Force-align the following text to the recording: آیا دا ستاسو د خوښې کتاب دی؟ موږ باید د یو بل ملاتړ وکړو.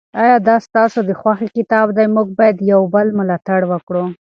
آیا 0.23 0.37
دا 0.47 0.55
ستاسو 0.67 0.99
د 1.05 1.11
خوښې 1.19 1.47
کتاب 1.57 1.87
دی؟ 1.97 2.05
موږ 2.15 2.27
باید 2.39 2.55
د 2.59 2.63
یو 2.73 2.81
بل 2.93 3.07
ملاتړ 3.19 3.61
وکړو. 3.67 4.03